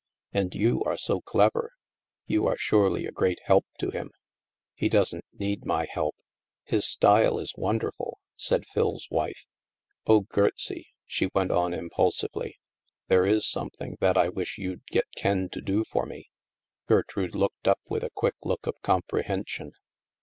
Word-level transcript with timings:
And 0.33 0.55
you 0.55 0.81
are 0.85 0.97
so 0.97 1.21
clever, 1.21 1.73
you 2.25 2.47
are 2.47 2.57
surely 2.57 3.05
a 3.05 3.11
great 3.11 3.39
help 3.45 3.67
to 3.77 3.91
him."" 3.91 4.09
He 4.73 4.89
doesn't 4.89 5.25
need 5.31 5.63
my 5.63 5.85
help. 5.91 6.15
His 6.63 6.87
style 6.87 7.37
is 7.37 7.53
wonder 7.55 7.91
ful," 7.95 8.17
said 8.35 8.65
Phil's 8.65 9.07
wife." 9.11 9.45
Oh, 10.07 10.21
Gertsie," 10.21 10.87
she 11.05 11.29
went 11.35 11.51
on 11.51 11.71
impulsively," 11.75 12.57
there 13.09 13.27
is 13.27 13.47
something 13.47 13.95
that 13.99 14.17
I 14.17 14.29
wish 14.29 14.57
you'd 14.57 14.87
get 14.87 15.05
Ken 15.15 15.49
to 15.49 15.61
do 15.61 15.83
for 15.85 16.07
me." 16.07 16.31
Gertrude 16.87 17.35
looked 17.35 17.67
up 17.67 17.81
with 17.87 18.03
a 18.03 18.09
quick 18.09 18.37
look 18.43 18.65
of 18.65 18.81
compre 18.83 19.23
hension. 19.23 19.69